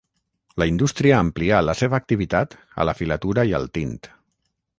[0.61, 3.97] La indústria amplià la seva activitat a la filatura i al tint.